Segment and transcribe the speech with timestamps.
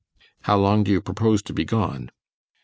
[0.45, 2.09] "How long do you propose to be gone?"